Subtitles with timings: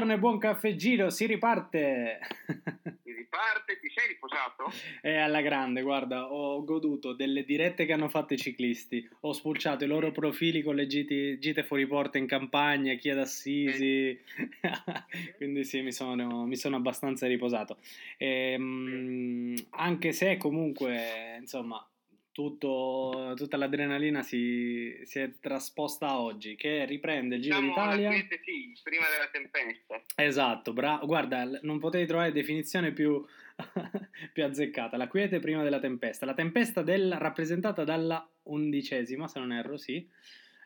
[0.00, 2.20] Buongiorno e buon caffè giro, si riparte!
[3.02, 4.72] Si riparte, ti sei riposato?
[5.02, 9.84] È alla grande, guarda, ho goduto delle dirette che hanno fatto i ciclisti, ho spulciato
[9.84, 14.18] i loro profili con le gite, gite fuori porta in campagna, chi ad Assisi,
[15.36, 17.76] quindi sì, mi sono, mi sono abbastanza riposato.
[18.16, 21.86] E, um, anche se comunque, insomma,
[22.32, 28.10] tutto, tutta l'adrenalina si, si, è trasposta oggi, che riprende il Giro diciamo d'Italia.
[28.12, 30.02] Sì, prima della tempesta.
[30.14, 33.24] Esatto, bra- guarda, non potevi trovare definizione più,
[34.32, 34.96] più azzeccata.
[34.96, 36.26] La quiete prima della tempesta.
[36.26, 40.08] La tempesta del, rappresentata dalla undicesima, se non erro, sì,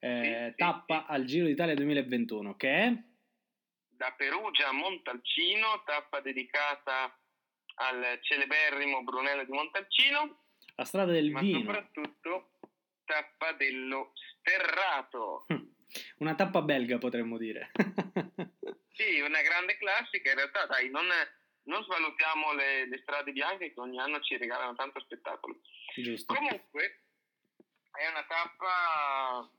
[0.00, 1.12] eh, sì tappa sì.
[1.12, 2.92] al Giro d'Italia 2021, che è...
[3.98, 7.18] Da Perugia a Montalcino, tappa dedicata
[7.80, 10.42] al celeberrimo Brunello di Montalcino
[10.78, 11.58] la strada del ma vino.
[11.58, 12.52] soprattutto
[13.04, 15.46] tappa dello sterrato.
[16.18, 17.70] Una tappa belga potremmo dire.
[18.92, 20.30] sì, una grande classica.
[20.30, 21.06] In realtà, dai, non,
[21.64, 25.58] non svalutiamo le, le, strade bianche che ogni anno ci regalano tanto spettacolo.
[25.96, 26.32] Giusto.
[26.32, 27.06] Comunque,
[27.90, 29.50] è una tappa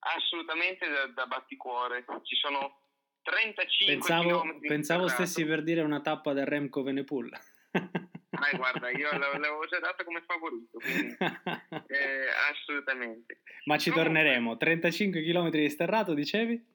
[0.00, 2.04] assolutamente da, da batticuore.
[2.22, 2.88] Ci sono
[3.22, 7.30] 35 pensavo, pensavo stessi per dire una tappa del Remco Venepool.
[8.44, 11.16] Ah, guarda, io l'avevo già dato come favorito, quindi
[11.88, 13.40] eh, assolutamente.
[13.64, 14.56] Ma ci Comunque, torneremo.
[14.56, 16.72] 35 km di sterrato, dicevi?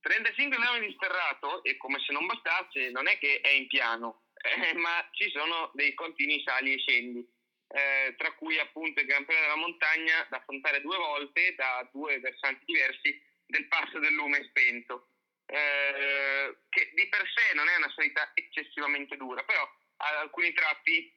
[0.00, 4.24] 35 km di sterrato, e come se non bastasse, non è che è in piano,
[4.36, 7.36] eh, ma ci sono dei continui sali e scendi.
[7.70, 12.18] Eh, tra cui appunto il Gran Premio della Montagna da affrontare due volte da due
[12.18, 15.08] versanti diversi del passo del lume spento,
[15.44, 19.68] eh, che di per sé non è una salita eccessivamente dura, però
[19.98, 21.12] alcuni tratti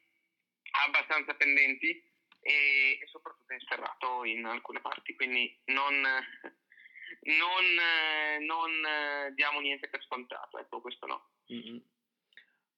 [0.84, 1.90] abbastanza pendenti
[2.40, 7.64] e, e soprattutto inserrato in alcune parti, quindi non, non,
[8.40, 11.30] non diamo niente per scontato, ecco questo no.
[11.52, 11.78] Mm-hmm.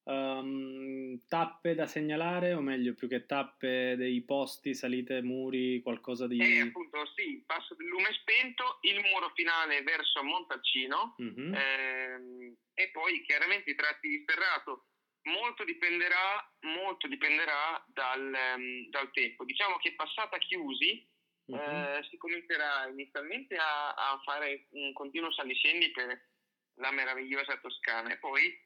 [0.05, 6.39] Um, tappe da segnalare, o meglio, più che tappe dei posti, salite, muri, qualcosa di...
[6.39, 11.55] Eh, appunto, sì, passo del lume spento, il muro finale verso Montalcino, mm-hmm.
[11.55, 14.89] ehm, e poi chiaramente i tratti di sterrato
[15.25, 19.45] molto dipenderà, molto dipenderà dal, um, dal, tempo.
[19.45, 21.07] Diciamo che passata chiusi
[21.47, 21.57] uh-huh.
[21.57, 26.29] eh, si comincerà inizialmente a, a, fare un continuo saliscendi per
[26.77, 28.61] la meravigliosa Toscana e poi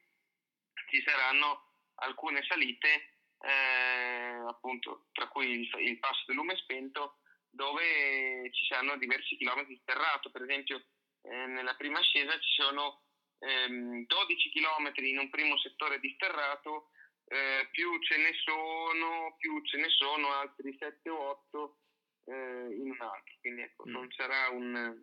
[0.89, 7.19] ci saranno alcune salite, eh, appunto, tra cui il, il passo del lume spento,
[7.51, 10.31] dove ci saranno diversi chilometri di sterrato.
[10.31, 10.83] Per esempio,
[11.23, 13.03] eh, nella prima ascesa ci sono
[13.39, 16.89] ehm, 12 km in un primo settore di sterrato,
[17.27, 21.77] eh, più ce ne sono, più ce ne sono altri 7 o 8
[22.25, 23.91] eh, in un altro, quindi ecco, mm.
[23.91, 25.01] non sarà un...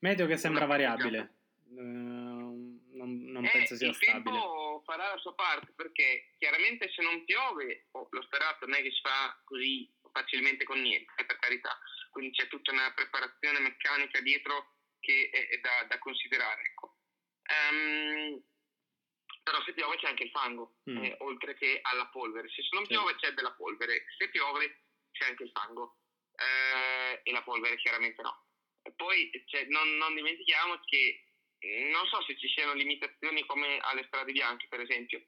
[0.00, 1.34] Meteo che sembra variabile,
[1.70, 4.18] uh, non, non eh, penso sia il stabile.
[4.18, 8.74] Il tempo farà la sua parte perché chiaramente se non piove oh, lo sterrato non
[8.76, 11.78] è che si fa così facilmente con niente, eh, per carità,
[12.10, 16.62] quindi c'è tutta una preparazione meccanica dietro che è, è da, da, considerare.
[16.62, 16.87] Ecco.
[17.48, 18.42] Um,
[19.42, 21.04] però se piove c'è anche il fango, mm.
[21.04, 22.50] eh, oltre che alla polvere.
[22.50, 25.96] Se non piove c'è della polvere, se piove c'è anche il fango
[26.36, 28.44] eh, e la polvere chiaramente no.
[28.82, 31.24] E poi cioè, non, non, dimentichiamo che
[31.58, 35.18] eh, non so se ci siano limitazioni come alle strade bianche, per esempio,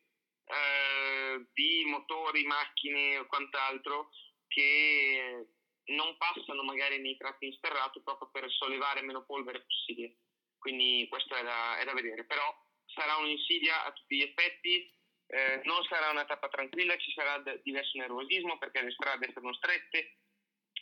[0.45, 4.11] eh, di motori, macchine o quant'altro
[4.49, 5.47] che
[5.85, 10.17] non passano magari nei tratti in sterrato proprio per sollevare meno polvere possibile
[10.61, 12.47] quindi questo è da, è da vedere, però
[12.87, 14.93] sarà un'insidia a tutti gli effetti,
[15.27, 20.19] eh, non sarà una tappa tranquilla, ci sarà diverso nervosismo perché le strade sono strette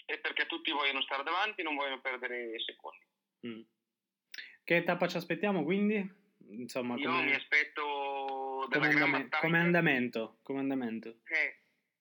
[0.04, 3.06] e perché tutti vogliono stare davanti non vogliono perdere secondi.
[3.46, 3.60] Mm.
[4.64, 5.96] Che tappa ci aspettiamo quindi?
[6.50, 7.24] Insomma, Io come...
[7.24, 9.28] mi aspetto come, andame...
[9.28, 10.38] come andamento.
[10.42, 11.20] Come andamento.
[11.24, 11.60] Eh,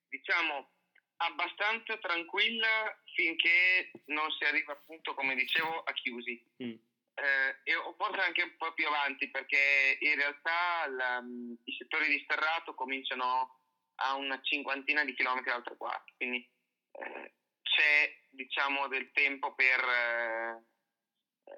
[0.09, 0.71] diciamo
[1.17, 6.43] abbastanza tranquilla finché non si arriva appunto, come dicevo, a chiusi.
[6.63, 6.86] Mm
[7.17, 11.23] eh, e forse anche un po' più avanti perché in realtà la,
[11.63, 13.61] i settori di sterrato cominciano
[14.01, 16.47] a una cinquantina di chilometri al traguardo, quindi
[16.91, 17.33] eh,
[17.63, 20.63] c'è diciamo del tempo per, eh,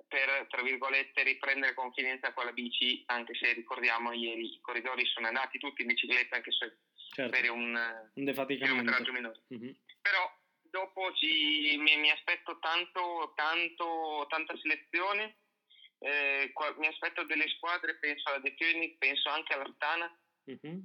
[0.07, 5.27] per, tra virgolette riprendere confidenza con la bici, anche se ricordiamo ieri i corridori sono
[5.27, 6.77] andati tutti in bicicletta anche se
[7.13, 7.31] certo.
[7.31, 7.75] per un,
[8.13, 9.41] un defaticamento minore.
[9.53, 9.71] Mm-hmm.
[10.01, 15.35] Però dopo ci, mi, mi aspetto tanto, tanto, tanta selezione
[15.99, 20.07] eh, qua, mi aspetto delle squadre, penso alla De König, penso anche all'Astana,
[20.49, 20.79] mm-hmm.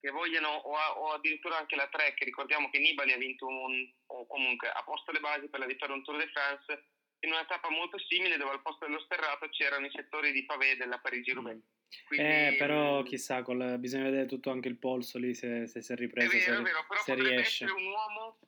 [0.00, 2.22] che vogliono, o, a, o, addirittura anche la Trek.
[2.22, 5.94] Ricordiamo che Nibali ha vinto un, o comunque ha posto le basi per la vittoria
[5.94, 6.86] un Tour de France
[7.24, 10.76] in una tappa molto simile dove al posto dello sterrato c'erano i settori di pavé
[10.76, 11.56] della Parigi-Roubaix.
[11.56, 12.06] Mm.
[12.06, 15.82] Quindi, Eh, però mm, chissà, col- bisogna vedere tutto anche il polso lì, se, se
[15.82, 17.64] si è È ripreso, vero, se, è vero, però se potrebbe riesce.
[17.64, 18.38] essere un uomo,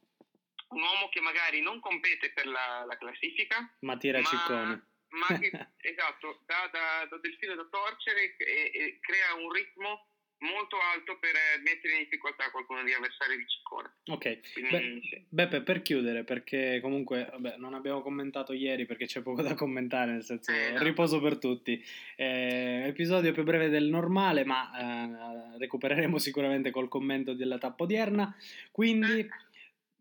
[0.68, 4.86] un uomo che magari non compete per la, la classifica, Ma tira ma, ciccone.
[5.18, 5.50] Ma che,
[5.80, 10.08] esatto, dà, dà- dà del filo da torcere e, e crea un ritmo
[10.44, 13.94] molto alto per eh, mettere in difficoltà qualcuno degli avversari di ciccone.
[14.06, 15.24] Ok, Quindi, sì.
[15.26, 20.12] Beppe, per chiudere, perché comunque vabbè, non abbiamo commentato ieri perché c'è poco da commentare,
[20.12, 20.84] nel senso Eh, esatto.
[20.84, 21.82] riposo per tutti.
[22.16, 28.36] Eh, episodio più breve del normale, ma eh, recupereremo sicuramente col commento della tappa odierna.
[28.70, 29.26] Quindi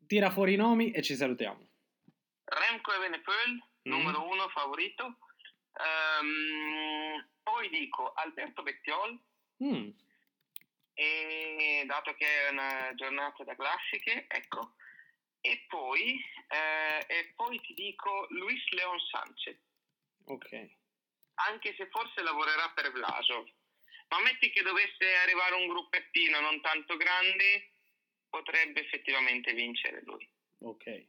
[0.07, 1.68] tira fuori i nomi e ci salutiamo.
[2.45, 3.60] Remco Evenepoel, Mm.
[3.84, 5.18] Numero uno favorito.
[5.74, 9.20] Ehm, poi dico Alberto Bettiol,
[9.64, 9.90] Mm,
[10.96, 14.74] e dato che è una giornata da classiche, ecco.
[15.42, 19.58] E poi, eh, e poi ti dico Luis Leon Sanchez,
[20.26, 20.70] ok,
[21.36, 23.48] anche se forse lavorerà per Vlasov.
[24.10, 27.72] Ma metti che dovesse arrivare un gruppettino non tanto grande,
[28.30, 30.28] potrebbe effettivamente vincere lui.
[30.60, 31.06] ok.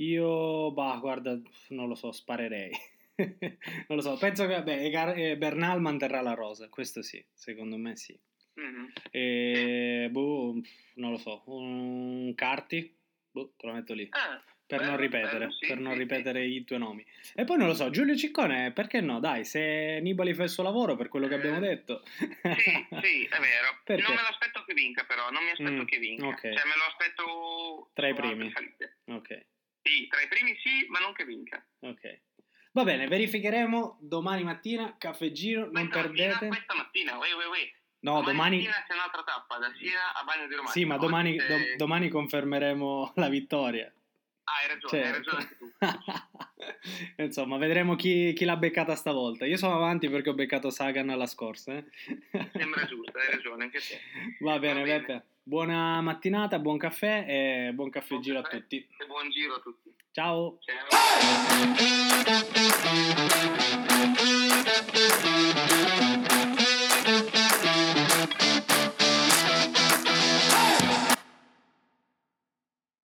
[0.00, 1.40] Io, bah, guarda,
[1.70, 2.70] non lo so, sparerei.
[3.18, 7.76] non lo so, penso che vabbè, Egar- eh, Bernal manterrà la rosa, questo sì, secondo
[7.76, 8.16] me sì.
[8.54, 8.92] Mhm.
[9.10, 10.54] E, boh,
[10.94, 12.96] non lo so, un Carti,
[13.30, 14.06] boh, te lo metto lì.
[14.10, 17.04] Ah, Per non bello, ripetere, bello, sì, per non ripetere i tuoi nomi.
[17.34, 19.18] E poi non lo so, Giulio Ciccone, perché no?
[19.18, 22.02] Dai, se Nibali fa il suo lavoro, per quello che Eh, abbiamo detto.
[22.04, 23.80] Sì, sì, è vero.
[23.82, 24.02] Perché?
[24.02, 25.30] Non me lo aspetto che vinca, però.
[25.30, 26.26] Non mi aspetto Mm, che vinca.
[26.26, 26.40] ok.
[26.40, 28.52] Cioè, me lo aspetto Tra i primi.
[29.06, 29.46] ok,
[29.88, 31.64] Sì, tra i primi sì, ma non che vinca.
[31.80, 32.20] ok.
[32.72, 36.46] Va bene, verificheremo domani mattina, caffè giro, non Questa mattina, perdete.
[36.48, 37.72] questa mattina, uè, uè, uè.
[38.00, 38.56] No, domani...
[38.58, 40.72] mattina c'è un'altra tappa, da Siena a Bagno di Romagna.
[40.72, 43.90] Sì, ma domani, Oggi do- c'è- domani confermeremo la vittoria.
[44.44, 45.72] Ah, hai ragione, Cioè, hai ragione anche tu.
[47.22, 49.46] Insomma, vedremo chi, chi l'ha beccata stavolta.
[49.46, 51.72] Io sono avanti perché ho beccato Sagan alla scorsa.
[51.74, 51.84] eh.
[52.56, 54.00] Sembra giusto, hai ragione anche te.
[54.40, 55.00] Va bene, Va bene.
[55.00, 55.24] Beppe.
[55.48, 58.76] Buona mattinata, buon caffè e buon caffè buon giro caffè a tutti.
[58.76, 59.94] E buon giro a tutti.
[60.10, 60.58] Ciao.
[60.60, 60.88] Ciao.